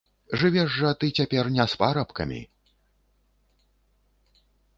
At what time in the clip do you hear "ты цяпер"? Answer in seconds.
1.03-1.51